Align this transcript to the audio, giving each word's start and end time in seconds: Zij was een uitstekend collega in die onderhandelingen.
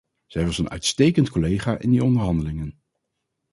Zij 0.27 0.45
was 0.45 0.57
een 0.57 0.69
uitstekend 0.69 1.29
collega 1.29 1.77
in 1.77 1.89
die 1.89 2.03
onderhandelingen. 2.03 2.81